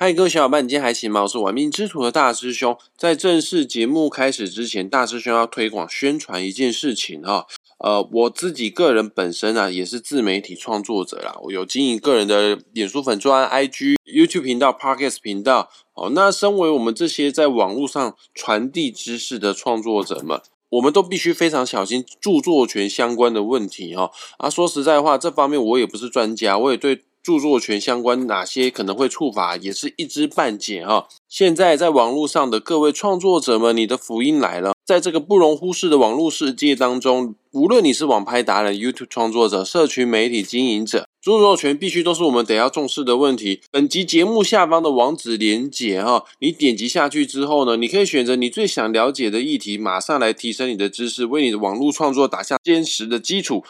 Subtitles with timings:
[0.00, 1.22] 嗨，各位小伙伴，你今天还行吗？
[1.22, 2.78] 我是玩命之徒的大师兄。
[2.96, 7.48] 在正式节目开始之前，大师兄要推广宣传一件事情哈。
[7.80, 15.68] 呃，我自己个人本身啊，也是自媒体创作者啦，我有经营个人的脸书粉专、IG、YouTube 频道、Podcast 频道。
[15.94, 24.12] 哦，那身为我们这些在网络上传递知识的创作者们，我们都必须非常小心著作权相关的问题哈。
[24.36, 27.02] 啊，说实在话，这方面我也不是专家，我也对。
[27.22, 31.06] 著作权相关哪些可能会触法，也是一知半解哈。
[31.28, 34.72] 现在在网络上的各位创作者们，你的福音来了！
[34.86, 43.60] 在这个不容忽视的网络世界当中，无论你是网拍达人、YouTube 创作者、社群媒体经营者，著作权必须都是我们得要重视的问题。
[43.70, 53.62] 本集节目下方的网址连接哈，你点击下去之后呢，你可以选择你最想了解的议题，马上来提升你的知识，为你的网络创作打下坚实的基础。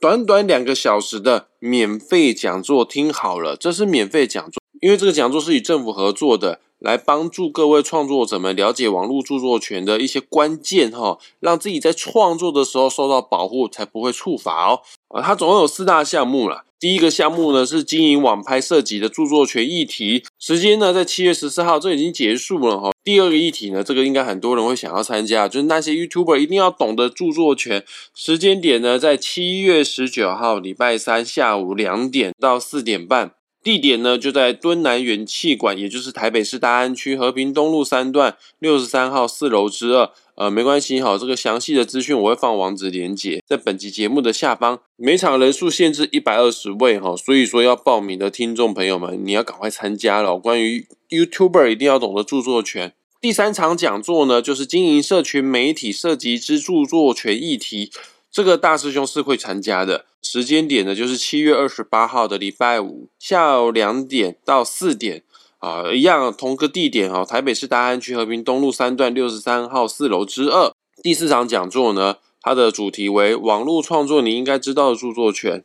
[0.00, 14.80] 短短两个小时的免费讲座，听好了，这是免费讲座，因为这个讲座是与政府合作的，来帮助各位创作者们了解网络著作权的一些关键哈，让自己在创作的时候受到保护，才不会触法哦。
[15.08, 16.64] 啊，它总共有四大项目了。
[16.78, 22.90] 第一个项目呢是经营网拍涉及的著作权议题，时间呢在七月十四号，这已经结束了哈。
[23.04, 27.84] 第二个议题呢，这个应该很多人会想要参加，就是那些 YouTuber 一定要懂得著作权。
[28.14, 40.10] 时间点呢在七月十九号礼拜三下午两点到四点半，地点呢就在敦南元气馆，也就是台北市大安区和平东路三段六十三号四楼之二。
[40.36, 44.80] 呃，没关系哈，这个详细的资讯我会放网址连接在本集节目的下方。
[44.96, 50.38] 每场人数限制一百二十位哈，所以说要报名的听众朋友们，你要赶快参加了。
[50.38, 52.94] 关于 YouTuber 一定要懂得著作权。
[53.20, 57.92] 第三场讲座呢，就是经营社群媒体涉及之著作权议题，
[58.32, 60.06] 这个大师兄是会参加的。
[60.22, 65.22] 时间点呢，就是七月二十八号的礼拜五下午两点到四点。
[65.58, 70.72] 啊，一样同个地点哦，台北市大安区和平东路三段六十三号四楼之二。
[71.02, 75.62] 第四场讲座呢，它的主题为网络创作你应该知道的著作权。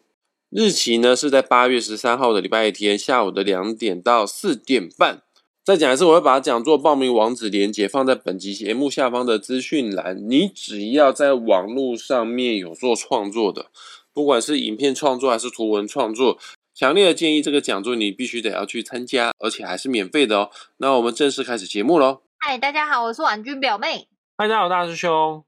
[0.49, 5.21] 日期呢是在八月十三号的礼拜天下午的两点到四点半。
[5.63, 10.29] 再讲一次，我会把讲座报名网址连接放在本集节目下方的资讯栏。
[10.29, 13.67] 你只要在网络上面有做创作的，
[14.15, 16.39] 不管是影片创作还是图文创作。
[16.73, 20.49] 强烈的建议，这个讲座你必须得要去参加，而且还是免费的哦。
[20.77, 22.21] 那我们正式开始节目喽。
[22.37, 24.07] 嗨，大家好，我是婉君表妹。
[24.37, 25.43] 嗨，大家好，大师兄，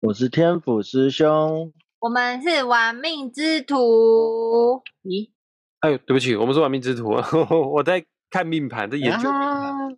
[0.00, 1.72] 我是天府师兄。
[2.00, 4.82] 我们是玩命之徒。
[5.04, 5.30] 咦？
[5.78, 7.10] 哎呦，对不起，我们是玩命之徒。
[7.72, 9.96] 我在看命盘，在研究命盘。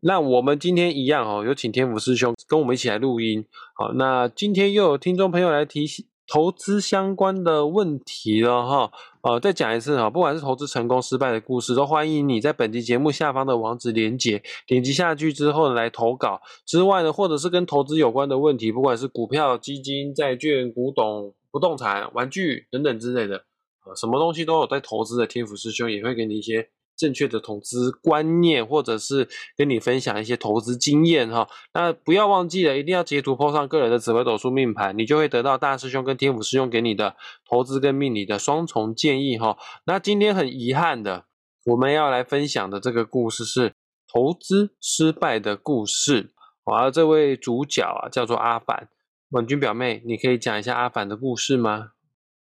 [0.00, 3.46] 那我们今天一样哦，有请天府师兄跟我们一起来录音。
[3.74, 6.04] 好，那今天又有听众朋友来提醒。
[6.28, 16.42] 投资相关的问题了哈，呃，再讲一次哈，不管是投资成功失败的故事，都欢迎你在本期节目下方的网址连接，点击下去之后来投稿。
[16.66, 23.44] 之外呢，或者是跟投资有关的问题，不管是股票、基金、债券、古董、不动产、玩具等等之类的，
[23.86, 26.68] 呃，什么东西都有在投资的天府师兄也会给你一些。
[26.98, 31.48] 正确的投资观念，或者是跟你分享一些投资经验哈。
[31.72, 37.14] 那不要忘记了，一定要截图 po 上个人的紫微斗数命盘，你就会得到大师兄跟天府师兄给你的
[37.48, 39.56] 投资跟命理的双重建议哈。
[39.86, 41.26] 那今天很遗憾的，
[41.66, 43.72] 我们要来分享的这个故事是
[44.12, 46.32] 投资失败的故事。
[46.64, 48.88] 而这位主角啊，叫做阿凡。
[49.30, 51.92] 婉君表妹，你可以讲一下阿凡的故事吗？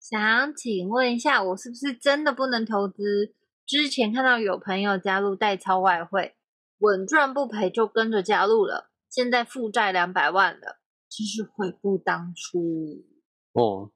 [0.00, 3.34] 想请问一下，我是不是真的不能投资？
[3.68, 6.34] 之前看到有朋友加入代操外汇，
[6.78, 10.78] 稳赚不赔就跟着加入了，现在负债两百万了，
[11.10, 13.04] 真是悔不当初。
[13.52, 13.90] 哦，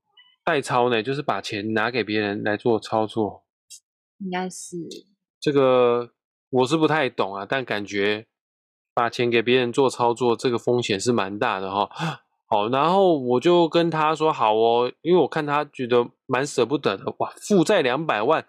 [0.44, 3.46] 代操呢，就是把钱拿给别人来做操作，
[4.18, 4.76] 应该是
[5.40, 6.10] 这个
[6.50, 8.26] 我是不太懂啊，但感觉
[8.92, 11.88] 把钱给别人做操作，这个风险是蛮大的哈。
[12.44, 18.46] 好，然后我就跟他说好哦，因为我看他觉得蛮舍不得的，哇，负债两百万。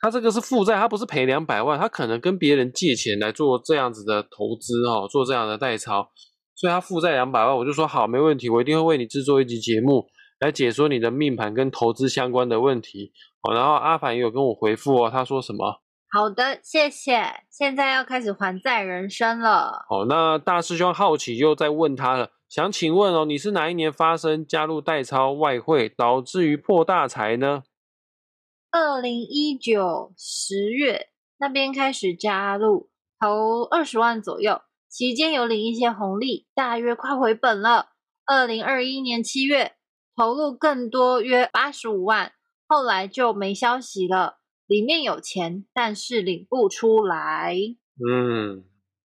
[0.00, 6.10] 他这个是负债，他不是赔两百万，他可能跟别人借钱来做这样子的投资哈，做这样的代操，
[6.54, 10.06] 所以他负债两百万，我就说好，没问题，我一定会为你制作一集节目
[10.38, 13.12] 来解说你的命盘跟投资相关的问题。
[13.42, 15.80] 好，然后阿凡也有跟我回复哦，他说什么？
[16.12, 17.22] 好的，谢谢。
[17.50, 19.84] 现在要开始还债人生了。
[19.88, 27.62] 好，那大师兄好奇又在问他了，想请问哦，你是哪一年发生加入代操外汇，导致于破大财呢？
[28.72, 31.08] 二零一九十月
[31.38, 32.88] 那边开始加入，
[33.18, 37.88] 投二十万左右，期间有领一些红利，大约快回本了。
[38.24, 39.72] 二零二一年七月
[40.14, 42.32] 投入更多，约八十五万，
[42.68, 44.38] 后来就没消息了。
[44.68, 47.56] 里面有钱，但是领不出来。
[47.96, 48.64] 嗯，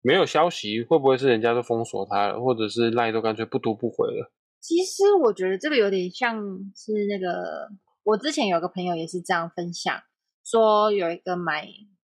[0.03, 4.31] 没有消息，会不会是人家都封锁他了，或者是赖都干脆不读不回了？
[4.61, 6.35] 其实我觉得这个有点像
[6.75, 7.67] 是那个，
[8.07, 10.01] 我之前有个朋友也是这样分享，
[10.41, 11.67] 说有一个买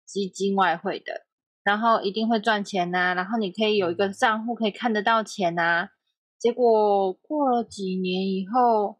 [0.05, 1.25] 基金外汇的，
[1.63, 5.89] 然后一定会赚钱呐、然后你可以有一个账户可以看得到钱呐、
[6.37, 8.99] 结果过了几年以后，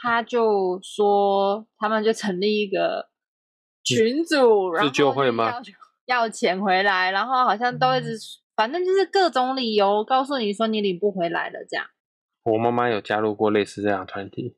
[0.00, 3.10] 他就说他们就成立一个
[3.84, 5.52] 群组，然后就会吗
[6.06, 8.16] 要钱回来，然后好像都一直，
[8.56, 11.84] 反正就是各种理由告诉你说你领不回来了这样。
[12.44, 14.56] 我妈妈有加入过类似这样的团体，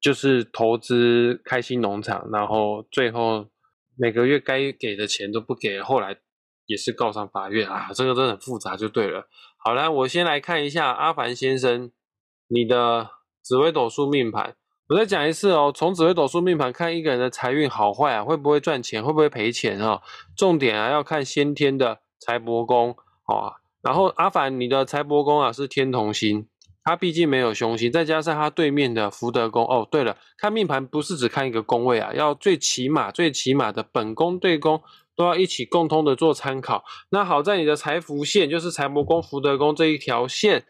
[0.00, 3.46] 就是投资开心农场，然后最后
[3.96, 6.16] 每个月该给的钱都不给，后来
[6.66, 9.26] 也是告上法院啊，这个真的很复杂，就对了。
[9.56, 11.90] 好了，我先来看一下阿凡先生
[12.46, 13.10] 你的
[13.42, 14.54] 紫微斗数命盘。
[14.88, 20.00] 我再讲一次哦，从紫微斗数命盘看一个人的财运好坏啊，会不会赚钱，会不会赔钱啊？
[20.36, 22.96] 重点啊要看先天的财帛宫
[23.26, 23.54] 哦。
[23.82, 26.48] 然后阿凡你的财帛宫啊是天同星。
[26.88, 29.62] 他毕竟没有凶星，再加上他对面的福德宫。
[29.62, 34.80] 哦，对了，看命盘不是只看一个宫位啊，要最起码、最起码的本宫、对宫
[35.14, 36.82] 都要一起共通的做参考。
[37.10, 40.64] 那好在你的财福线，就是财帛宫、福德宫这一条线，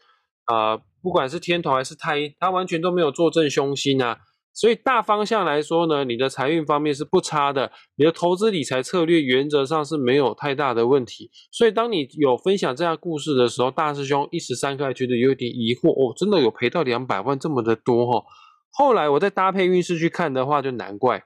[0.47, 4.19] 啊，不管是天同还是太阴，它完全都没有坐正凶星啊。
[4.59, 11.31] 所以大方向来说呢，你的财运方面是不差的，你的投资理财策略原则上是没有太大的问题。
[11.53, 18.25] 所以当你有分享这样故事的时候，大师兄一时三刻还觉得有点疑惑哦，真的有赔到两百万这么的多哦。
[18.73, 21.23] 后来我再搭配运势去看的话，就难怪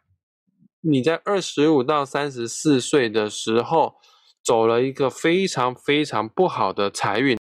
[0.82, 3.94] 你在二十五到三十四岁的时候
[4.44, 7.38] 走了一个非常非常不好的财运。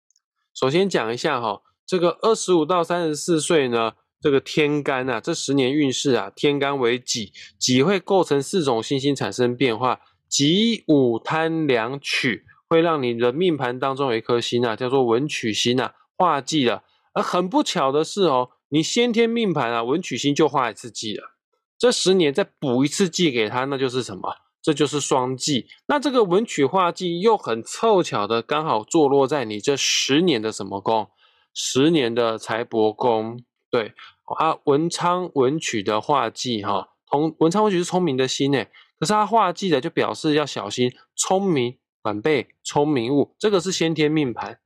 [0.54, 3.92] 首先讲一下哈，这个二十五到三十四岁呢。
[4.22, 16.84] 这个天干啊，这十年运势啊，天干为己，己会构成四种星星产生变化，己午贪两曲会让你的命盘当中有一颗星啊，叫做文曲星啊，化忌了。
[17.14, 21.32] 而很不巧的是哦，你先天命盘啊，文曲星就化一次忌了，
[21.80, 24.36] 这十年再补一次忌给他，那就是什么？
[24.62, 25.66] 这就是双忌。
[25.88, 31.10] 那这个文曲化忌又很凑巧的，刚好坐落在你这十年的什么宫？
[31.54, 33.44] 十年的财帛宫。
[33.72, 33.94] 对
[34.38, 38.70] 啊，文昌文曲的化忌哈，同文昌文曲是聪明的心诶，
[39.00, 44.60] 可是他化忌的就表示要小心聪明晚辈聪明误，这个是先天命盘。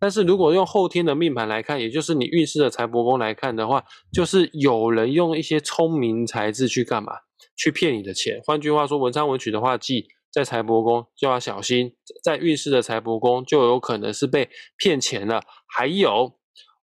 [0.00, 7.12] 但是如果用后天的命盘来看，也就是你运势的财帛宫来看的话，就是有人用一些聪明才智去干嘛？
[7.56, 8.40] 去骗你的钱。
[8.44, 15.42] 换句话说，文昌文曲的化忌在财帛宫就要小心，在运势的财帛宫就有可能是被骗钱了。
[15.66, 16.34] 还有。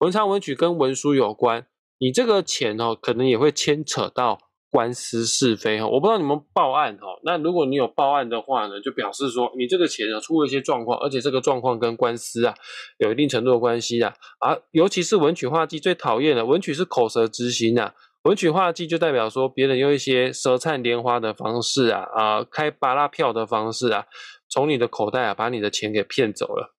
[0.04, 1.66] 文昌文曲跟文书有关，
[1.98, 4.38] 你这个钱哦，可能也会牵扯到
[4.70, 5.88] 官司是非哈。
[5.88, 12.54] 我不知道你们报案哈，那如果你有报案的话呢，就表示说你这个钱呢出了一些状况，而且这个状况跟官司啊
[12.98, 14.14] 有一定程度的关系啊。
[14.40, 24.04] 啊，尤其是文曲化忌最讨厌的，文曲是口舌之心啊，文曲化忌就代表说别人用一些舌灿莲花的方式啊，啊，开巴拉票的方式啊，
[24.50, 26.73] 从你的口袋啊把你的钱给骗走了，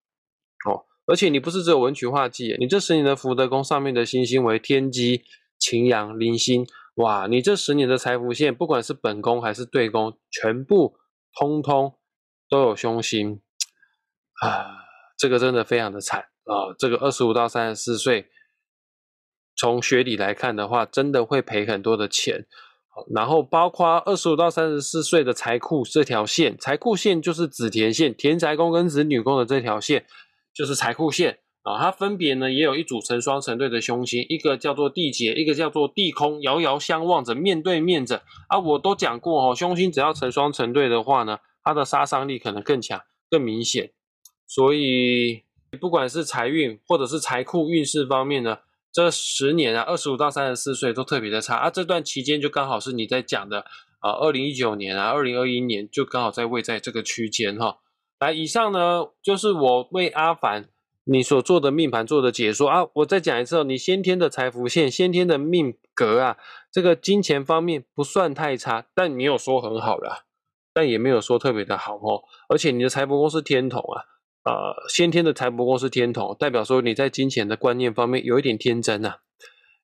[1.06, 5.23] 而且你不是只有文曲化忌，你这十年的福德宫上面的星星为天机、
[5.59, 7.27] 擎羊、铃星，哇！
[7.27, 10.97] 你这十年的财福线，不管是本宫还是对宫，全部
[11.39, 11.95] 通通
[12.49, 13.41] 都有凶星
[14.41, 14.84] 啊！
[15.19, 16.75] 这个真的非常的惨啊！
[16.79, 18.31] 这个二十五到三十四岁，
[19.56, 22.46] 从学理来看的话，真的会赔很多的钱。
[23.13, 30.06] 然后包括二十五到三十四岁的财库这条线，财库线就是子田线，田宅宫跟子女宫的这条线。
[30.55, 38.58] 就是财库线啊，它分别呢也有一组成双成对的凶星，一个叫做地劫，一个叫做地空，遥遥相望着，面对面着啊。
[38.58, 43.93] 我都讲过哦，凶星只要成双成对的话呢，它的杀伤力可能更强、更明显。
[44.46, 45.43] 所以
[45.81, 48.58] 不管是财运或者是财库运势方面呢，
[48.93, 51.70] 这十年啊，二十五到三十四岁都特别的差啊。
[51.70, 53.65] 这段期间就刚好是你在讲的
[54.01, 57.79] 啊，二零一九年啊，二零二一年就刚好在位在这个区间哈。
[58.25, 60.71] 来，以上呢就是我为阿凡
[61.05, 62.87] 你所做的命盘做的解说啊。
[62.95, 66.39] 我再讲一次哦，你先天的财福线、先天的命格啊，
[66.73, 70.25] 这个金钱方面不算太差，但没有说很好了，
[70.73, 72.23] 但也没有说特别的好哦。
[72.49, 74.05] 而且你的财帛宫是天同啊，
[74.45, 79.19] 呃，先天的财帛宫是天同，代表说你在金钱的观念方面有一点天真啊，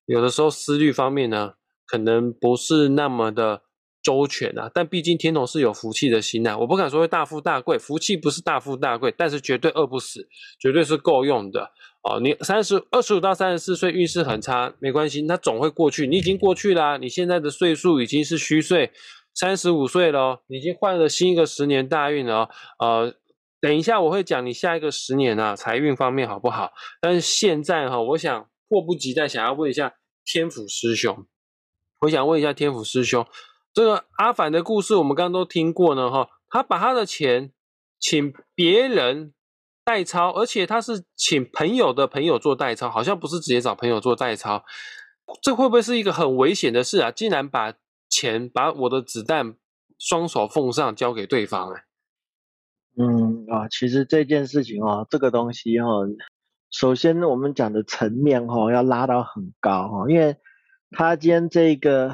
[0.07, 1.57] 有的时候思虑方面呢，
[1.87, 3.65] 可能不是那么的。
[4.03, 10.29] 周全啊，但毕竟天同是有福气的心啊，我不敢说会大富大贵，福气不是大富大贵，但是绝对饿不死，
[10.59, 11.71] 绝对是够用的
[12.03, 12.19] 哦。
[12.21, 18.91] 你三十二十五到三十四岁运势很差，没关系，那总会过去，你已经过去啦，你现在的岁数已经是虚岁，
[19.35, 22.49] 三十五岁了，已经换了新一个十年大运了。
[22.79, 23.15] 呃，
[23.61, 26.73] 等一下我会讲你下一个十年啊，财运方面好不好？
[27.03, 31.27] 但是现在哈，我想迫不及待想要问一下天府师兄，
[32.01, 33.27] 我想问一下天府师兄，
[33.73, 37.53] 这个阿凡的故事我们刚刚都听过呢哈，他把他的钱
[37.99, 39.33] 请别人
[39.85, 44.65] 代抄，而且他是请朋友的朋友做代抄，好像不是直接找朋友做代抄。
[45.43, 47.11] 这会不会是一个很危险的事啊？
[47.11, 47.75] 竟然把
[48.09, 49.55] 钱、把我的子弹
[49.99, 51.73] 双手奉上交给对方？
[51.73, 51.85] 哎，
[52.99, 55.89] 嗯啊，其实这件事情哦，这个东西哈，
[56.71, 60.37] 首先我们讲的层面哈，要拉到很高哈，因为
[60.91, 62.13] 他今天这个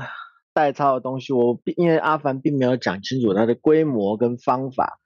[0.57, 4.99] 代抄的东西，我因为阿凡并没有讲清楚它的规模跟方法，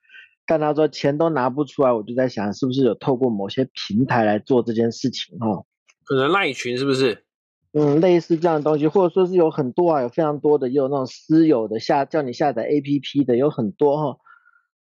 [0.46, 5.64] 但他说钱都拿不出来，我就在想，是不是有透过某些平台来做这件事情哈？
[6.04, 7.24] 可能赖群是不是？
[7.72, 14.18] 嗯，类似这样的东西，或者说是有很多啊，有非常多的，也有那种私有的下叫你下载 APP 的，有很多哈。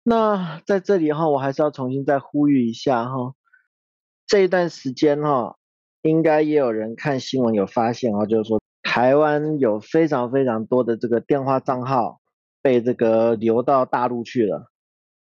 [0.03, 3.33] 那在这里哈，我还是要重新再呼吁一下哈，
[4.25, 5.57] 这一段时间哈，
[6.01, 12.21] 应该也有人看新闻有发现哦，就是说台湾有非常非常多的这个电话账号
[12.61, 14.71] 被这个流到大陆去了，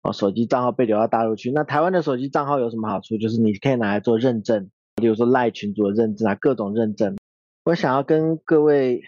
[0.02, 1.50] 哦，手机账号被流到大陆去。
[1.50, 3.16] 那台湾的手机账号有什么好处？
[3.16, 7.16] 就是你可以拿来做认证，比如说赖群组的认证啊，各种认证。
[7.64, 9.02] 我想要跟各位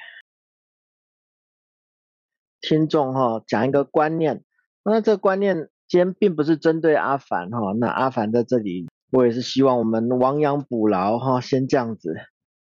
[2.63, 4.43] 听众哈讲一个观念，
[4.83, 12.17] 那这个观念今天并不是针对阿凡哈，那阿凡在这里，我也是希望我们亡羊补牢哈，先这样子。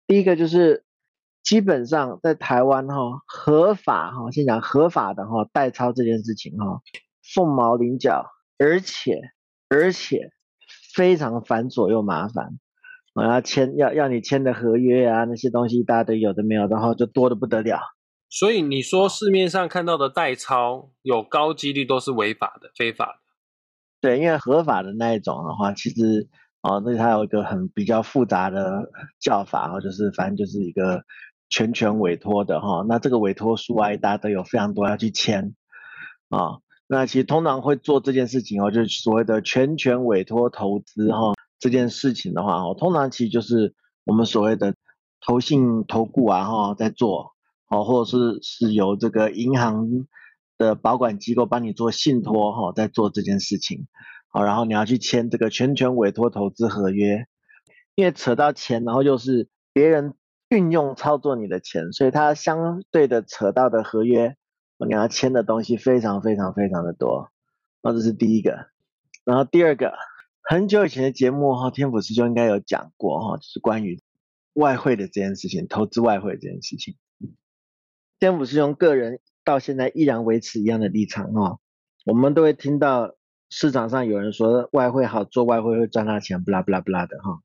[0.06, 0.84] 第一个就是
[1.42, 2.94] 基本上在台湾哈
[3.26, 6.80] 合法哈，先讲合法的哈代抄这件事情哈，
[7.34, 8.26] 凤毛麟角，
[8.58, 9.20] 而且
[9.68, 10.30] 而且
[10.94, 12.58] 非常繁琐又麻烦。
[13.14, 17.78] 我要签要要你签的合约啊，那些东西一大堆，有的没有的话就多的不得了。
[18.30, 23.12] 所以你说市面上看到的代抄有高几率都是违法的、非法的。
[24.00, 26.26] 对，因为合法的那一种的话，其实
[26.62, 28.88] 哦，那它有一个很比较复杂的
[29.20, 31.04] 叫法哦，就是反正就是一个
[31.52, 32.84] 全权委托的哈。
[32.88, 35.54] 那这个委托书啊，大家都有非常多要去签
[36.30, 36.58] 啊。
[36.88, 41.34] 那其实通常会做这件事情哦，就是所谓的全权委托投资哈。
[41.58, 43.72] 这件事情的话，哦，通常其实就是
[44.04, 44.74] 我们所谓的
[45.24, 47.34] 投信投顾啊，哈，在做，
[47.70, 50.08] 哦，或者是是由这个银行
[50.58, 53.86] 的保管机构帮你做信托，哈，在做这件事情，
[54.32, 57.28] 好，然后你要去签这个全权委托投资合约，
[57.94, 60.14] 因为扯到钱，然后又是别人
[60.52, 64.36] 运用操作你的钱，所以它相对的扯到的合约，
[64.76, 67.30] 你要签的东西非常非常非常的多，
[67.82, 68.66] 那这是第一个，
[69.24, 69.94] 然后第二个。
[70.44, 74.02] 很久以前的节目哈，天府师兄应该有讲过哈，就是关于
[74.54, 76.96] 外汇的这件事情，投资外汇这件事情。
[78.18, 81.60] 天府师兄个人到现在依然维持一样的立场哈，
[82.04, 83.14] 我们都会听到
[83.50, 87.40] 市场上有人说外汇好做，外汇会赚大钱，不啦不啦不啦的哈。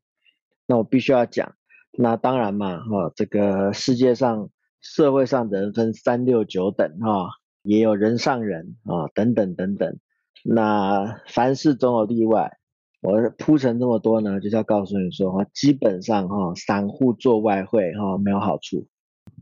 [0.66, 1.56] 那我必须要讲，
[1.92, 4.50] 那当然嘛哈，这个世界上
[4.82, 7.30] 社会上的人分三六九等哈，
[7.64, 9.98] 也有人上人啊等等等等，
[10.44, 12.58] 那凡事总有例外。
[13.02, 18.88] 我铺成这么多呢，就是要告诉你说哈，基本上哈，散户做外汇哈没有好处，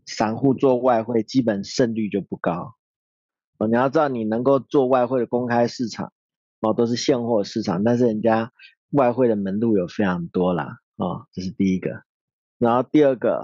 [0.05, 2.75] 散户做外汇基本胜率就不高。
[3.57, 6.11] 哦，你要知道你能够做外汇的公开市场，
[6.59, 8.51] 哦都是现货市场，但是人家
[8.91, 11.91] 外汇的门路有非常多啦，哦这是第一个。
[12.57, 13.43] 然后第二个，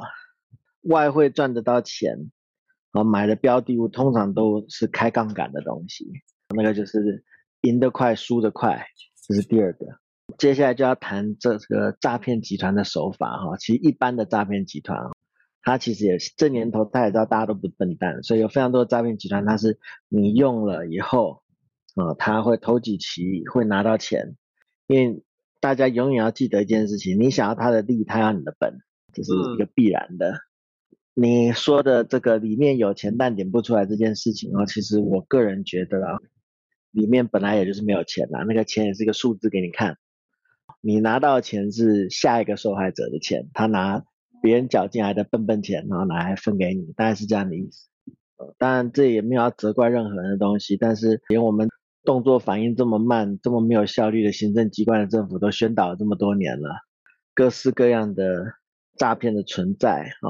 [0.82, 2.32] 外汇赚得到钱，
[2.94, 6.12] 哦买的标的物通常都是开杠杆的东西，
[6.56, 7.24] 那个就是
[7.62, 8.86] 赢得快输得快，
[9.28, 9.86] 这是第二个。
[10.38, 14.98] 接下来就要谈这个诈骗集团的手法哈，其实一般的诈骗集团，
[15.62, 19.78] 它其实也这年头，他也知道大家都不笨蛋，所以有非常多的诈骗集团，它是
[20.08, 21.44] 你用了以后，
[21.96, 24.38] 啊，他会投几期会拿到钱，
[24.88, 25.22] 因为
[25.60, 28.80] 大家永远要记得一件事情，你想要他的利，他要你的本，
[29.14, 30.40] 这是一个必然的。
[31.14, 36.18] 你说的这个里面有钱但点不出来这件事情啊，其实我个人觉得啊，
[36.92, 39.98] 里面本来也就是没有钱啦，那个钱也是一个数字给你看。
[40.80, 44.04] 你拿到钱是下一个受害者的钱，他拿
[44.42, 47.88] 别人缴进来的笨笨钱，然后拿来分给你，大概是这样的意思。
[48.58, 51.70] 当然这也没有要责怪任何人的东西，但是连我们
[52.04, 56.70] 动作反应这么慢、这么没有效率的行政机关的政府都宣导了这么多年了，
[57.36, 58.54] 各式各样的
[58.98, 60.30] 诈骗的存在啊。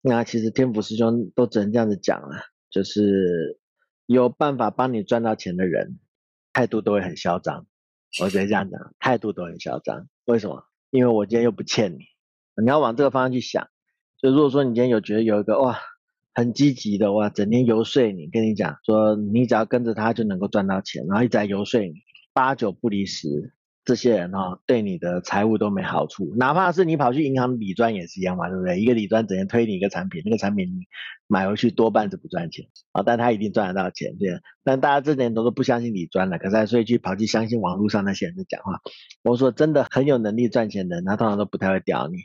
[0.00, 2.36] 那其实天府师兄都只能这样子讲了，
[2.70, 3.60] 就是
[4.06, 5.98] 有办法帮你赚到钱的人，
[6.52, 7.66] 态度都会很嚣张。
[8.20, 10.08] 我直接这样讲，态度都很嚣张。
[10.24, 10.64] 为什么？
[10.90, 11.98] 因为我今天又不欠你。
[12.62, 13.68] 你要往这个方向去想。
[14.18, 15.78] 就如果说你今天有觉得有一个哇，
[16.34, 21.94] 很积极的哇，整天游说你，跟你讲说你只要跟着他就能够赚到钱，然后一直在游说你，
[22.32, 23.54] 八九不离十。
[23.84, 28.80] 这些人哈，对你的财务都没好处，哪怕是你跑去银行理专也是一样嘛，对不对？
[28.80, 30.86] 一个理专整天推你一个产品，那个产品你
[31.26, 34.40] 买回去多半是不赚钱啊，但他一定赚得到钱，对。
[34.62, 38.80] 但大家这年头都不相信理专了，可是所以去跑去相信网络上那些人的讲话。
[39.24, 42.18] 我说真的很有能力赚钱的人，他通常都不太会屌你，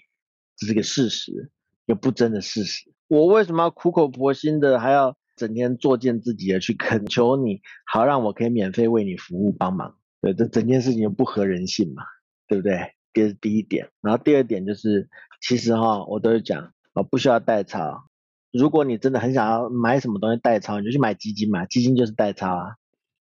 [0.58, 1.50] 这是个事实，
[1.88, 2.92] 又不争的事实。
[3.08, 7.62] 我为什么要苦口婆心的还要整天作践自己的去恳求你，
[7.92, 9.96] 好让我可以免费为你服务帮忙？
[10.34, 12.04] 对，这整件事情不合人性嘛，
[12.48, 12.94] 对不对？
[13.14, 13.90] 这是第一点。
[14.02, 15.10] 然后第二点就是，
[15.42, 18.04] 其实哈，我都是讲，哦，不需要代抄。
[18.52, 22.76] 如果你真的很想要买什么东西代抄，你就去买基金嘛，基金就是代抄啊。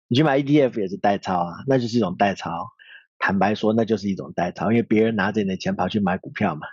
[0.07, 2.69] 你去买 ETF 也是代抄啊，那就是一种代抄。
[3.19, 6.67] 坦白说，那就是一种代抄，因为别人拿着你的钱跑去买股票嘛。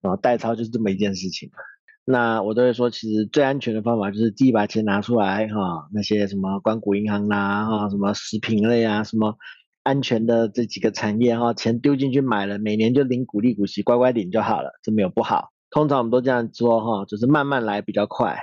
[0.00, 1.58] 然后代抄就是这么一件事情嘛。
[2.04, 9.38] 那我都会说，其实最安全的方法就是自己把钱拿出来哈，那些什么关谷银行啦，哈，什么食品类啊，什么。
[9.84, 15.52] 安全的这几个产业哈，钱丢进去买了，每年就领股利股息，乖乖领就好了，这没有不好。
[15.70, 18.38] 通常我们都这样说哈，就是慢慢来比较快。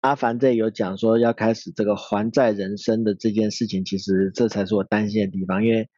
[0.00, 5.90] 阿凡这有讲说要开始这个还债人生的这件事情，其实这才是我担心的地方，因为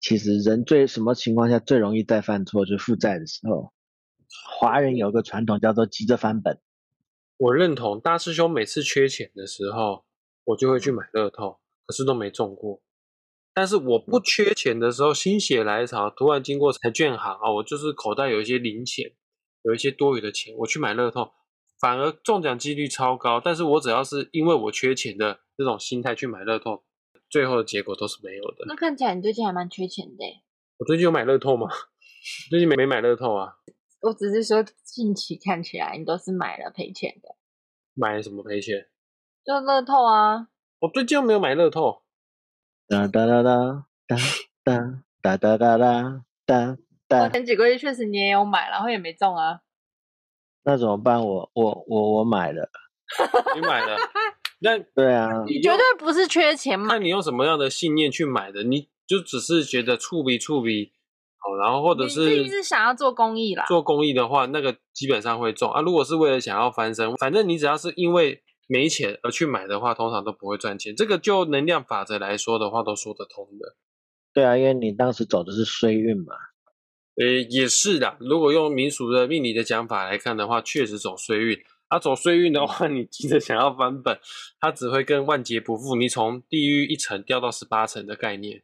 [0.00, 3.72] 其实人最什么情况下最容易再犯错，就是负债的时候。
[4.58, 6.58] 华人有个传统叫做急着翻本。
[7.36, 10.04] 我认同大师兄每次缺钱的时候，
[10.44, 12.80] 我就会去买乐透，可是都没中过。
[13.54, 19.12] 但是我不缺钱的时候，心血来潮，突然经过彩券行啊，我就是口袋有一些零钱，
[19.62, 21.32] 有一些多余的钱，我去买乐透，
[21.78, 23.40] 反而中奖几率超高。
[23.40, 26.82] 但是我只要是因为我缺钱的这种心态去买乐透，
[27.28, 28.64] 最后的结果都是没有的。
[28.66, 30.24] 那看起来你最近还蛮缺钱的。
[30.78, 31.68] 我最近有买乐透吗？
[32.48, 33.56] 最近没没买乐透啊。
[34.00, 37.36] 我只是说近期看起来你都是买了赔钱的。
[37.94, 38.88] 买什么赔钱？
[39.44, 40.48] 就乐透啊。
[40.80, 42.02] 我最近又没有买乐透。
[42.92, 43.56] 哒哒哒哒
[44.06, 44.16] 哒
[44.62, 46.76] 哒哒哒哒哒哒
[47.08, 47.28] 哒。
[47.30, 49.60] 前几个月确实你也有买，然后也没中啊。
[50.64, 51.24] 那怎么办？
[51.24, 52.68] 我我我我买了。
[53.54, 53.96] 你买了？
[54.60, 55.42] 那对啊。
[55.46, 56.96] 你绝对不是缺钱买。
[56.96, 58.62] 那你用什么样的信念去买的？
[58.62, 60.92] 你就只是觉得触笔触笔
[61.38, 63.64] 好，然后或者是你是想要做公益啦。
[63.66, 65.80] 做公益的话，那个基本上会中啊。
[65.80, 68.42] 如果是为了想要翻身，反正你只要是因为。
[68.72, 70.96] 没钱而去买的话，通常都不会赚钱。
[70.96, 73.76] 这个就能量法则来说的话，都说得通的。
[74.32, 76.34] 对啊，因为你当时走的是衰运嘛。
[77.16, 78.16] 呃，也是的。
[78.18, 81.58] 如果用民俗的命理的讲法来看的话，确实走衰运。
[81.88, 84.18] 啊，走衰运的话，你急着想要翻本，
[84.58, 88.62] 他只会跟万劫不复，你从地狱一层掉到十八层的概念。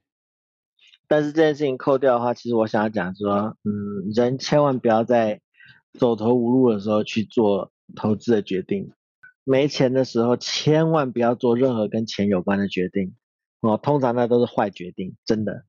[1.07, 5.42] 但是这件事情扣掉的话，其实我想要讲说，嗯，人千万不要在
[5.99, 8.90] 走投无路的时候去做投资的决定。
[9.50, 13.16] 没钱的时候，千万不要做任何跟钱有关的决定
[13.61, 13.78] 哦。
[13.78, 15.64] 通常那都是坏决定，真的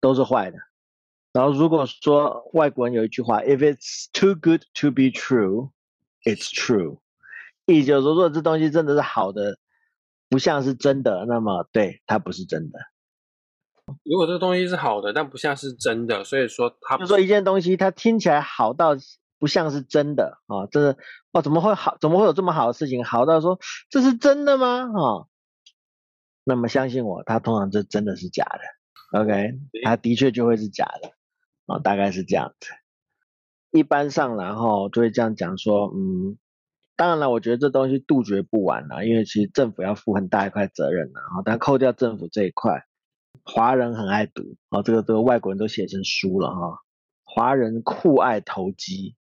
[0.00, 0.58] 都是坏的。
[1.32, 5.72] 然后如果说外国人有一句话，If it's too good to be true,
[6.22, 7.00] it's true。
[7.66, 9.58] 意思就是说，如果这东西真的是好的，
[10.28, 12.78] 不像是真的，那么对它不是真的。
[14.04, 18.96] 如果这个东西是好的，但不像是真的，所以说它就说一件东西它听起来好到。
[19.36, 20.64] 不像是真的啊！
[20.70, 20.96] 真的
[21.34, 21.98] 哇，怎么会好？
[22.00, 23.04] 怎么会有这么好的事情？
[23.04, 23.58] 好到说
[23.90, 24.82] 这是真的吗？
[24.82, 25.26] 啊，
[26.44, 29.20] 那么相信我，它通常这真的是假的。
[29.20, 31.10] OK，它的确就会是假的
[31.66, 32.70] 啊，大概是这样子。
[33.72, 36.38] 一般上，然后就会这样讲说，嗯，
[36.94, 41.42] 当然了，我觉得这东西杜绝不完了，因为其实政府要负很大一块责任的啊。
[41.44, 42.84] 但扣掉政府这一块，
[43.42, 46.78] 华人很爱赌啊，这个这个外国人都写成书了哈。
[47.24, 49.16] 华人酷爱投机。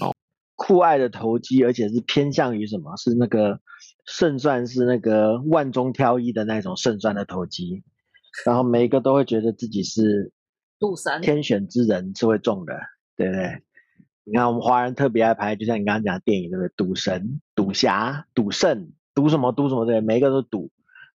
[0.00, 0.14] 哦，
[0.56, 2.96] 酷爱的投机，而且是偏向于什么？
[2.96, 3.60] 是那个
[4.06, 7.84] 胜算是那个万中挑一的那种胜算的投机，
[8.44, 10.32] 然后每一个都会觉得自己是
[10.78, 12.74] 赌神、天选之人，是会中的，
[13.16, 13.62] 对不对？
[14.24, 16.72] 你看我们华人特别爱拍，就像你刚刚讲电影，对不对？
[16.76, 20.70] 赌神、赌侠、赌圣、赌什么赌什么，对，每一个都赌，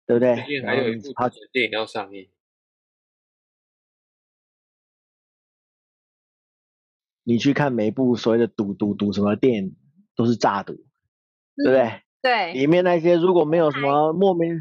[0.07, 0.35] 对不对？
[0.67, 2.29] 还有一部他电影要上映。
[7.29, 9.77] 你去看每一部所谓的赌赌赌什么电影，
[10.17, 10.73] 都是诈赌，
[11.57, 12.01] 对不对？
[12.23, 12.55] 对。
[12.55, 14.59] 里面那些如果没有什么莫名，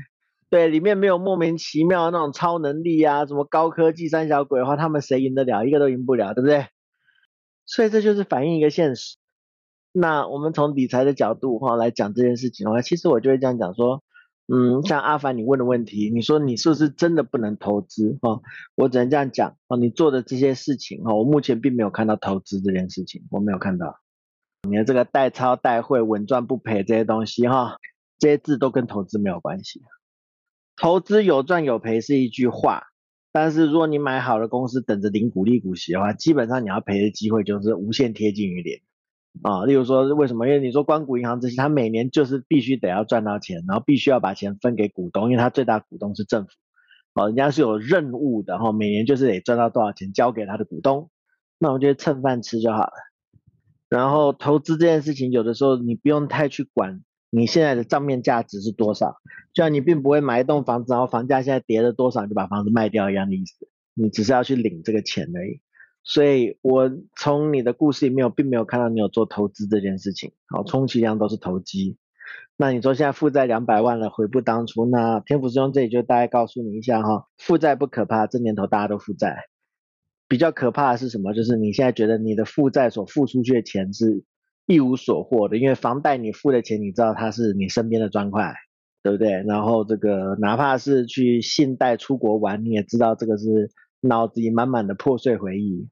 [0.49, 5.63] 对，里面没有莫名其妙的那种超能力啊，什么高科技三小鬼的话，他们谁赢得了？
[5.63, 6.67] 一个都赢不了，对不对？
[7.65, 9.15] 所以这就是反映一个现实。
[9.93, 14.03] 那我们从理财的角度哈来讲这件事情的话，其实我就会这样讲说。
[14.47, 18.17] 嗯，像阿凡你问的问题，你说你是不是真的不能投资？
[18.21, 18.39] 哈，
[18.75, 23.99] 我只能这样讲哦，你做的这些事情哈，我目前并没有看到投资这件事情，我没有看到。
[24.67, 27.77] 你的这个代抄代汇、稳赚不赔这些东西哈，
[28.19, 29.81] 这些字都跟投资没有关系。
[30.75, 32.83] 投资有赚有赔是一句话，
[33.33, 38.79] 但是如果你买好的公司，等着领股利股息的话，基本上你要赔的机会就是无限贴近于零
[39.43, 39.65] 啊。
[39.65, 40.47] 例如说为什么？
[40.47, 46.49] 因为你说关谷银行这些，它每年就是必须得要赚到钱，然后必须要把钱分给股东，因为它最大股东是政府，
[47.13, 51.09] 哦，人家是有任务的哈，每年就是得赚到多少钱交给他的股东，
[51.59, 52.93] 那我觉得蹭饭吃就好了。
[53.89, 57.01] 然后投资这件事情，有的时候你不用太去管。
[57.29, 59.17] 你现在的账面价值是多少？
[59.53, 63.67] 就像你并不会买一栋房子，然后房价现在跌了多少，你就把房子卖掉一样的意思。
[63.93, 65.59] 你只是要去领这个钱而已。
[66.07, 70.31] 所以我从你的故事里面，我并没有看到你有做投资这件事情。
[70.47, 71.97] 好，充其量都是投机。
[72.55, 74.85] 那你说现在负债两百万了，悔不当初。
[74.85, 79.47] 那天福师兄这里就大概告诉你一下哈，负债不可怕，这年头大家都负债。
[80.27, 81.33] 比较可怕的是什么？
[81.33, 84.23] 就是你现在觉得你的负债所付出去的钱是。
[84.69, 88.53] 一无所获的，因为房贷你付的钱，你知道它是你身边的砖块，
[89.01, 89.41] 对不对？
[89.47, 95.87] 然后这个哪怕是去信贷出国玩，你也知道这个是脑子里满满的破碎回忆，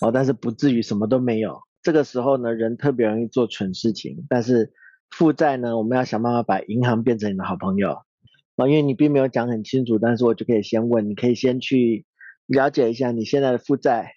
[0.00, 1.60] 哦，但是不至于什么都没有。
[1.82, 4.26] 这个时候呢，人特别容易做蠢事情。
[4.28, 4.72] 但是
[5.10, 8.02] 负债呢，我们要想办法把银行变成你的好朋友，
[8.56, 12.06] 啊，因为你并没有讲很清楚，但是我就可以先问，你可以先去
[12.46, 14.12] 了解一下你现在的负债，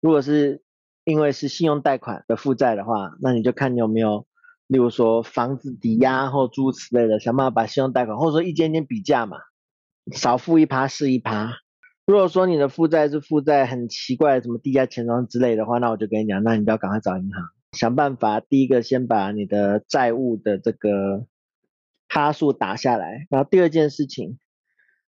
[0.00, 0.62] 如果是。
[1.02, 4.26] 因为是信用贷款的负债的话，那你就看你有没有，
[4.66, 9.38] 例如说房子抵押或诸如此类的，想办法把信用贷款或者说一间间比价嘛，
[10.12, 11.54] 少付一趴是一趴。
[12.06, 18.40] 如果说你的负债是负债很奇怪，什么地下钱庄之类的话，那我就跟你讲，那你就要赶快找银行想办法。
[18.40, 21.26] 第一个先把你的债务的这个
[22.08, 24.38] 趴数打下来，然后第二件事情，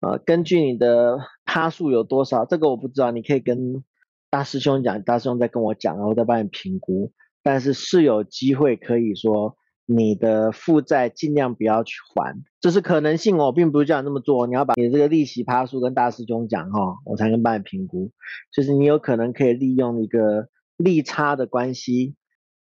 [0.00, 3.82] 呃，根据你的趴数有多少，这个我不知道，你可以跟。
[4.30, 7.12] 大师兄讲，大师兄在跟我讲，然后再帮你评估。
[7.44, 14.46] 但是是有机会可以说你的负债尽量不要去还，这是可能性哦，并不是叫你那么做。
[14.46, 18.10] 你要把你这个利息趴数跟大师兄讲哈，我才能帮你评估。
[18.52, 22.14] 就是你有可能可以利用一个利差的关系，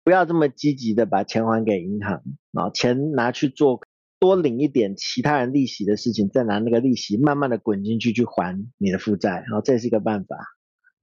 [0.04, 3.82] 不要这么积极的把钱还给银行啊，钱拿去做
[4.20, 10.38] 多领一点其他人利息的事情，再拿那个利息慢慢的滚进去去还你的负债，然后这是一个办法。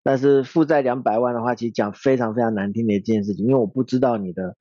[0.03, 4.57] 但是负债两百万的话，其实讲非常非常难听的一件事情，因为我不知道你的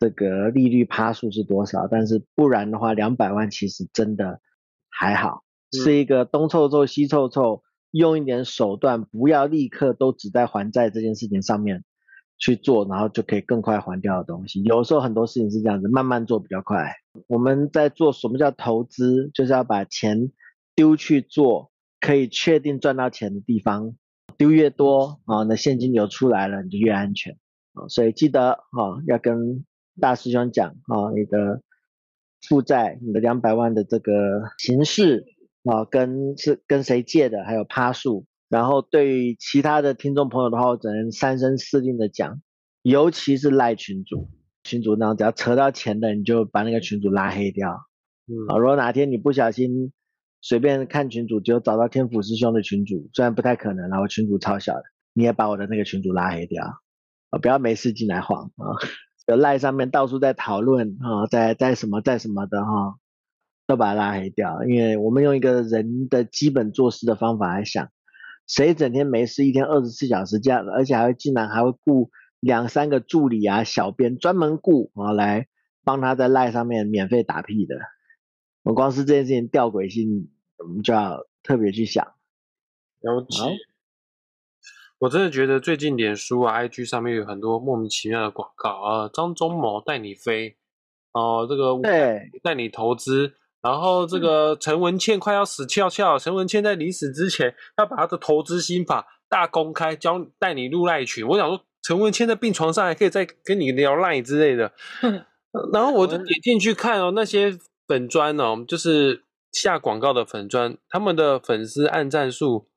[0.00, 1.86] 这个利率趴数是多少。
[1.86, 4.40] 但是不然的话，两百万其实真的
[4.88, 11.84] 还好，是一个东凑凑西凑凑，用一点手段，不要立刻都只在还债这件事情上面
[12.38, 14.62] 去做，然后就可以更快还掉的东西。
[14.62, 16.94] 有时候很多事情是这样子，慢慢做比较快。
[17.26, 20.32] 我们在做什么叫投资，就是要把钱
[20.74, 23.94] 丢去做可以确定赚到钱的地方。
[24.38, 27.36] 丢越多啊，那现金流出来了，你就越安全
[27.74, 27.88] 啊。
[27.88, 29.66] 所以记得啊，要跟
[30.00, 31.62] 大师兄讲啊，你的
[32.48, 34.12] 负债，你的两百万的这个
[34.58, 35.26] 形式
[35.62, 38.26] 啊，跟是跟谁借的，还有趴数。
[38.48, 42.42] 然后对于其他的听众朋友的话，我只能三声四令的讲，
[42.82, 44.28] 尤其是赖群主，
[44.64, 47.70] 群主那只要扯到钱的，你就把那个群主拉黑掉。
[48.48, 49.92] 啊，如果哪天你不小心。
[50.42, 56.64] 随便看群主，就找到天府师兄的群主，虽然不太可能啦，我群主超小的，你也把我的那个群主拉黑掉
[57.28, 57.38] 啊！
[57.38, 58.72] 不要没事进来晃啊！
[59.30, 62.98] 有赖上面到处在讨论啊，在在什么在什么的哈，
[63.64, 64.64] 都把他拉黑掉。
[64.64, 67.90] 因为我们用一个人的基本做事的方法来想，
[68.48, 75.46] 谁整天没事，一天二十四小时这样，而且还会竟然还会雇两三个助理啊、小编专门雇啊来
[75.84, 77.76] 帮他在赖上面免费打屁的。
[78.64, 82.04] 我光是这件事情吊诡性，我们就要特别去想。
[82.98, 83.38] 了解。
[85.00, 90.56] 我真的觉得最近脸书啊、IG 上面有很多莫名其妙的广告啊，张忠谋带你飞
[91.12, 101.26] 哦，这个对带你投资，然后这个陈文茜快要死翘翘，陈文茜在临死之前要把他的投资心法大公开，教带你入赖群。
[101.26, 104.72] 我想说，陈文茜在病床上还可以再跟你聊赖之类的，
[105.72, 107.58] 然后我就点进去看哦，那些。
[107.88, 112.69] 粉砖哦，就是下广告的粉砖，他们的粉丝按赞数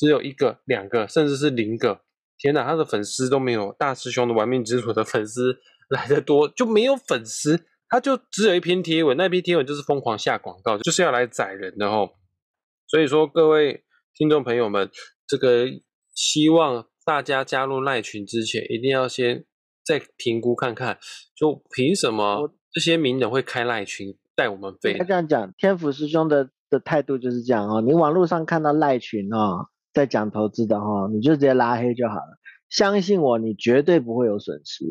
[0.00, 2.00] 只有一个、两个，甚至是零个。
[2.38, 5.58] 天哪，他的粉丝都没有大师兄的玩命之徒的粉丝
[5.90, 12.12] 来的多，就没有粉丝，他就只有一篇贴文，那篇贴文就是疯狂下广告，就是要来宰人的哦。
[12.86, 13.84] 所以说，各位
[14.14, 14.90] 听众朋友们，
[15.26, 15.66] 这个
[16.14, 19.44] 希望大家加入赖群之前，一定要先
[19.84, 20.98] 再评估看看，
[21.36, 24.16] 就凭什么这些名人会开赖群？
[24.34, 24.96] 带我们飞。
[24.96, 27.82] 他这样讲，天府师兄的的态度就是这样哦。
[27.82, 32.38] 你网络上看到赖群哦，在讲投资的哈，你就直接拉黑就好了。
[32.68, 34.84] 相信我，你绝对不会有损失。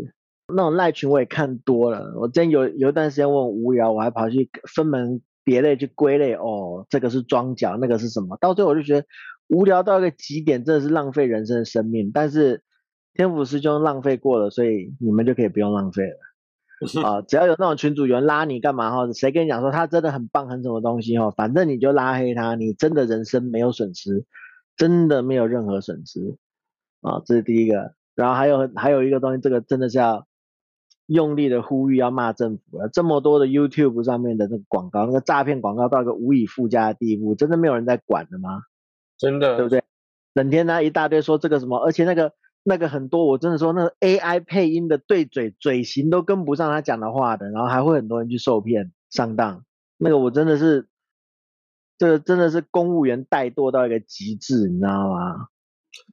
[0.54, 8.36] 那种赖群我也看多了，我真有有一段时间我很无聊，我还跑去分门别类去归类，哦，这个是庄脚，那个是什么？
[8.42, 9.06] 到最后我就觉得
[9.48, 12.12] 无聊到一个极点，真的是浪费人生的生命。
[12.14, 12.64] 但是
[13.14, 16.18] 天府师兄浪费过了，所以你们就可以不用浪费了
[17.04, 17.22] 啊！
[17.22, 19.12] 只要有那种群主有人拉你干嘛哈？
[19.14, 21.30] 谁跟你讲说他真的很棒很什么东西哈？
[21.32, 24.26] 反正你就拉黑他，你真的人生没有损失，
[24.80, 26.38] 真的没有任何损失
[27.02, 27.22] 啊！
[27.26, 27.94] 这是第一个。
[28.16, 30.26] 然后还有还有一个东西，这个真的是要
[31.06, 32.88] 用力的呼吁，要骂政府了。
[32.88, 38.62] 这么多的 YouTube 上面的那个广告，那个诈骗广告到一个无以复加的地步，真的没有人在管的吗？
[39.18, 39.84] 真的，对不对？
[40.34, 42.32] 整天呢一大堆说这个什么，而且那个
[42.64, 49.66] 那个很多，我真的说那个 AI 配音的对嘴嘴型都跟不上他讲的话的，然后还会很多人去受骗上当。
[49.98, 50.88] 那个我真的是，
[52.00, 55.50] 这个真的是公务员怠惰到一个极致，你知道吗？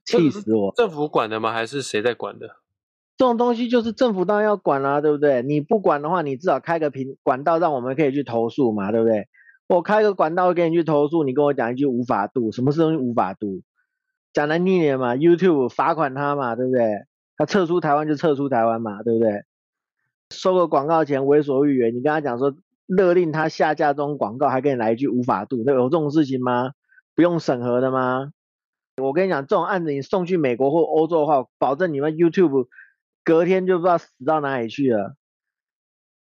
[0.05, 0.73] 气死我！
[0.75, 1.53] 政府管的吗？
[1.53, 2.57] 还是谁在管的？
[3.15, 5.41] 这种东西就是政府当然要管啦，对不对？
[5.41, 9.27] 你不管的话，你至少开个平管道，让我们可以去投诉嘛，对不对？
[9.67, 13.61] 我开个管道给你去投诉，你跟我讲一句无法度，什么是东西无法度？
[14.33, 17.05] 讲难听点嘛，YouTube 罚款他嘛，对不对？
[17.37, 19.43] 他撤出台湾就撤出台湾嘛，对不对？
[20.31, 22.53] 收个广告钱为所欲为，你跟他讲说
[22.87, 26.71] 勒令他下架这种广告，还给你来一句无法度，有这种事情吗？
[27.13, 28.31] 不用审核的吗？
[29.01, 32.67] 我跟你讲，这种案子你送去美国或欧洲的话，保证你们 YouTube
[33.23, 35.15] 隔天就不知道死到哪里去了。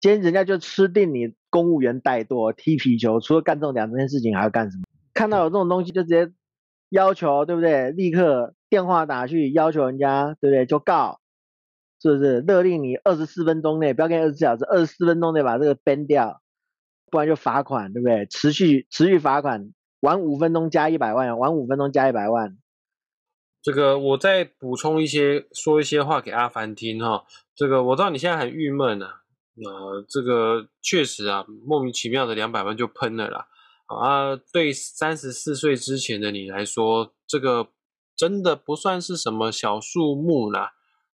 [0.00, 4.84] 今天人家就吃定你公务员怠惰、踢皮球，除了干这种两件事情，还要干什么？
[5.14, 6.32] 看到有这种东西就直接
[6.88, 7.90] 要求，对不对？
[7.92, 10.66] 立刻电话打去要求人家，对不对？
[10.66, 11.20] 就告，
[12.00, 12.40] 是不是？
[12.40, 16.41] 勒令你二十四分钟内，不要跟二十四小时，二十四分钟内把这个 ban 掉，
[17.12, 18.24] 不然就罚款，对不对？
[18.24, 22.56] 持续持续罚款，晚五分钟加一百万，晚五分钟加一百万。
[23.60, 27.26] 这个我再补充一些，说一些话给阿凡听哈。
[27.54, 29.20] 这个我知道你现在很郁闷啊，
[29.62, 33.46] 呃，这个确实啊，莫名其妙的两百万就喷了啦。
[33.88, 37.68] 啊，对三十四岁之前的你来说，这个
[38.16, 40.72] 真的不算是什么小数目啦。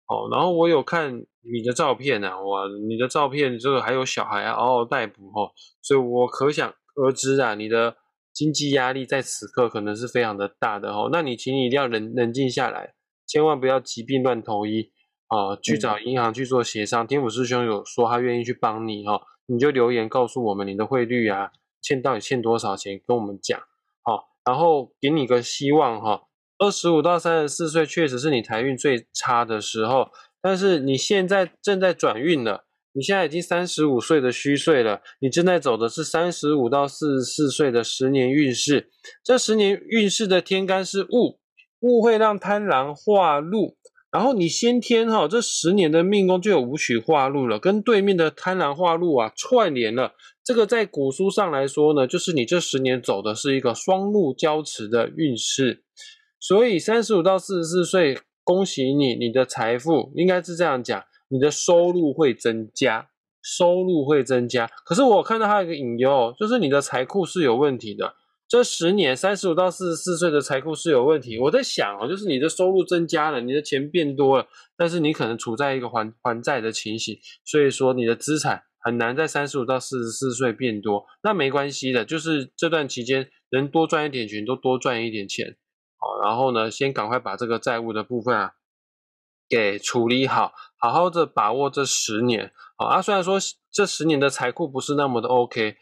[0.08, 5.50] 哦，然后我有看你的照片呢，哇，你的照片这个还有小孩啊，嗷嗷待哺哈，
[5.82, 7.96] 所以我可想而知啊，你的。
[8.36, 12.92] 经济压力在此刻可能是非常的大的哦，那你请你一定要冷冷静下来，
[13.26, 14.92] 千万不要急病乱投医
[15.28, 17.06] 啊，去找银行去做协商。
[17.06, 23.58] 天府师兄有说他愿意去帮你哈，你就留言告诉我们你的汇率啊，欠到底欠多少钱，跟我们讲
[24.04, 26.24] 好，然后给你个希望哈。
[26.58, 30.08] 二十五到三十四岁确实是你财运最差的时候，
[30.40, 32.64] 但是你现在正在转运了。
[32.92, 38.88] 你现在已经三十五岁的虚岁了，你正在走的是三十五到四十四岁的十年运势。
[39.22, 41.38] 这十年运势的天干是戊，
[41.80, 43.76] 戊会让贪狼化禄，
[44.10, 50.14] 然后你先天哈，这十年的命宫就有武曲化禄了，跟对面的贪狼化禄啊串联了。
[50.42, 55.82] 这个在古书上来说呢，就是你这十年走的是一个双禄交持的运势。
[56.46, 61.04] 所以三十五到四十四岁，恭喜你，你的财富应该是这样讲。
[61.26, 63.08] 你的收入会增加，
[63.42, 64.70] 收入会增加。
[64.84, 68.14] 可是我看到还有一个隐忧，就是你的财库是有问题的。
[68.46, 71.36] 这十年三十五到四十四岁的财库是有问题。
[71.36, 81.04] 我在想哦，就是你的收入增加了，你的钱变多了，但是你可能处在一个还还债的情形，所以说你的资产很难在三十五到四十四岁变多。
[81.24, 85.56] 那没关系的，就是这段期间能多赚一点钱，都多赚一点钱。
[86.22, 88.52] 然后呢，先赶快把这个债务的部分啊。
[89.48, 93.00] 给处理好，好好的把握这十年啊！
[93.00, 93.38] 虽然说
[93.70, 95.76] 这十年的财库不是那么的 OK，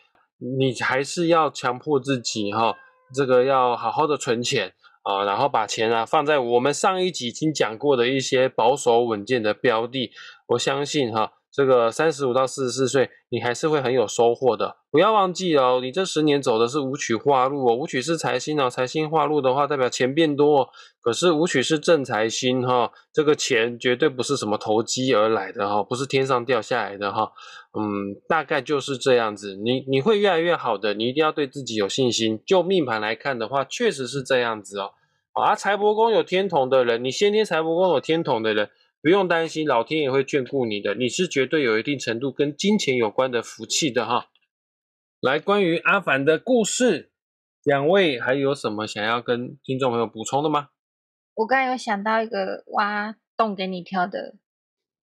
[0.58, 2.76] 你还是要强迫自己哈，
[3.14, 10.12] 这个要好好的存钱啊，然后把钱啊放在我们上一集已经讲过的一些保守稳健的标的，
[10.48, 11.32] 我相信哈。
[11.54, 14.78] 这个三十五到四十四岁，你还是会很有收获的。
[14.90, 20.62] 不要忘记哦，你这十年走的是五曲化禄哦，五曲是财星哦，财星化禄的话，代表钱变多。
[20.62, 20.68] 哦
[21.00, 27.30] 可是五曲是正财星哈，这个钱绝对不是什么投机而来的哈，不是天上掉下来的哈。
[27.78, 29.54] 嗯，大概就是这样子。
[29.54, 32.42] 你你会越来越好的，你一定要对自己有信心。
[32.46, 34.92] 就命盘来看的话，确实是这样子哦。
[35.34, 38.70] 啊，财帛宫有天同的人，你先天财帛宫有天同的人。
[39.04, 40.94] 不用担心，老天也会眷顾你的。
[40.94, 44.28] 你是绝对有一定程度跟金钱有关的福气的哈。
[45.20, 47.12] 来，关于阿凡的故事，
[47.64, 50.70] 两位还有什么想要跟听众朋友补充的吗？
[51.34, 54.36] 我刚有想到一个挖洞给你跳的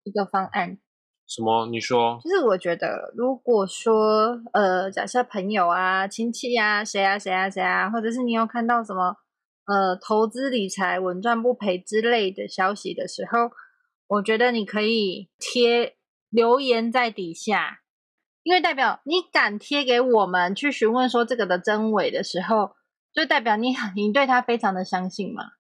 [0.01, 0.79] 一个方案。
[1.27, 1.67] 什么？
[1.67, 2.19] 你说？
[2.23, 9.15] 就是我觉得，如果说呃，假设朋友啊、亲戚啊、谁啊、谁啊、谁啊，或者是你有看到什么
[9.67, 13.51] 呃投资理财稳赚不赔之类的消息的时候。
[14.11, 15.95] 我觉得你可以贴
[16.29, 17.79] 留言在底下，
[18.43, 22.75] 因为代表你敢贴给我们去询问说这个的真伪的时候，
[23.13, 25.51] 就代表你你对他非常的相信嘛。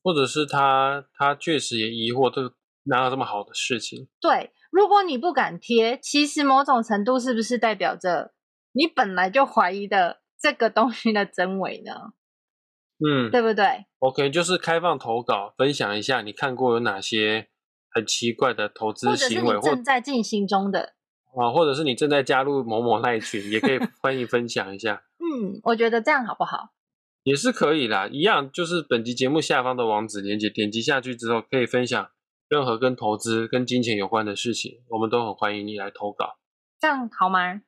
[0.00, 4.06] 或者是他他确实也疑惑，这哪有这么好的事情？
[4.20, 8.32] 对，如果你不敢贴，其实某种程度是不是代表着
[8.70, 12.12] 你本来就怀疑的这个东西的真伪呢？
[13.04, 17.48] 嗯，对不对？OK，就是开放投稿，分享一下你看过有哪些
[17.92, 20.94] 很奇怪的投资或者是行为，你或正在进行中的，
[21.36, 26.72] 啊，或者是你正在加入某某那一群，也可以 欢迎分享一下，嗯，我觉得这样好不好？
[27.24, 28.08] 也是可以啦。
[28.08, 32.10] 一样就是本集节目下方的网址连接，点击下去之后可以分享
[32.48, 36.38] 任何跟投资、跟金钱有关的事情，我们都很欢迎你来投稿。
[36.80, 37.62] 这样好吗？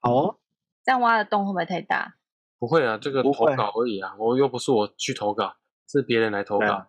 [0.00, 0.38] 好哦，
[0.84, 2.14] 这样挖的洞会不会太大？
[2.60, 5.56] 不会啊，这个投稿而已啊，我又不是我去投稿，
[5.88, 6.86] 是别人来投稿。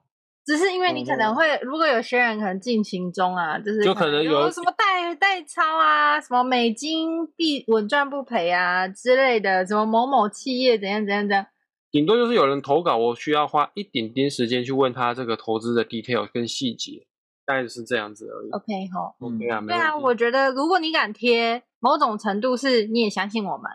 [0.51, 11.47] 只是因为你可能会，如果有些人可能进行中啊，就是就可能有什么代代抄啊，什么美金币稳赚不赔啊之类的，什么某某企业怎样怎样怎样，
[11.89, 17.07] 顶多就是有人投稿，我需要花一点点时间去问他这个投资的 detail 跟细节，
[17.45, 18.51] 大概是这样子而已。
[18.51, 19.15] OK 好。
[19.19, 23.71] OK 啊，没对啊，我觉得如果你敢贴，某种程度是你也相信我们，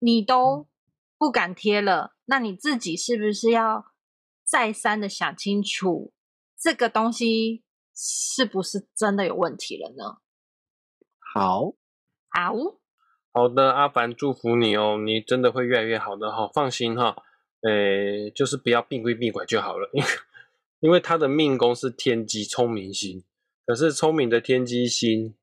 [0.00, 0.66] 你都
[1.18, 3.86] 不敢贴了，那你自己是不是要
[4.50, 6.12] 再三的想清楚，
[6.58, 7.62] 这个东西
[7.94, 10.18] 是不是真的有问题了呢？
[11.32, 11.74] 好，
[12.28, 12.52] 好，
[13.32, 17.16] 好的，阿凡祝福你哦，你真的会越来越好的哈、放心哈。
[17.62, 20.08] 诶，就是不要病归病拐就好了， 因为
[20.80, 23.22] 因为他的命宫是天机聪明星，
[23.66, 25.36] 可是聪明的天机星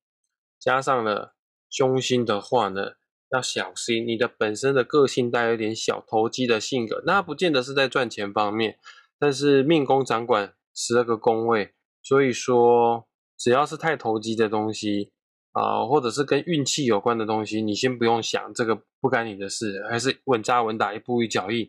[0.59, 1.35] 加上了
[1.69, 2.93] 凶星的话呢，
[3.29, 4.07] 要小心。
[4.07, 8.79] 你的本身的个性带有点小投机的性格，那不见得是在赚钱方面，
[9.19, 15.11] 但是命宫掌管十二个宫位，所以说只要是太投机的东西。
[15.53, 21.67] 啊、或者是跟运气有关的东西，你先不用想，这个不干你的事，还是稳扎稳打，一步一脚印。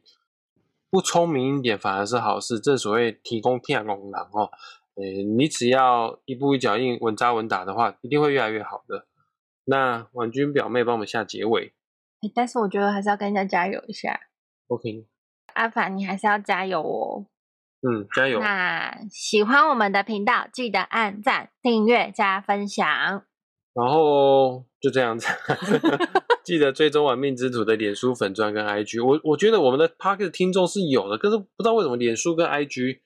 [0.90, 4.50] 不聪明一点反而是好事，正所谓提供天龙狼哦。
[4.96, 5.02] 呃，
[5.34, 9.06] 你只要一步一脚印，稳扎稳打的话，一定会越来越好的。
[9.64, 11.72] 那婉君表妹帮我们下结尾
[12.34, 14.20] 但是我觉得还是要跟人家加油一下
[14.66, 15.06] ，，OK？
[15.54, 17.24] 阿凡，你还是要加油哦。
[17.80, 18.40] 嗯，加油！
[18.40, 22.86] 那喜欢我们的频道，记得按赞、订阅、加分享。
[23.74, 25.28] 然后就这样子，
[26.42, 29.04] 记得追踪玩命之徒的脸书粉钻跟 IG。
[29.04, 32.98] 我我觉得我们的 p a r k 听众是有的，可是不知道为什么脸书跟 IG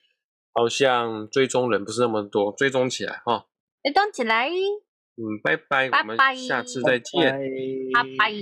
[0.54, 3.44] 好像追踪人不是那么多，追踪起来哈。
[3.82, 7.38] 追踪起来，嗯，拜拜，我们下次再见。
[7.92, 8.32] 拜拜拜。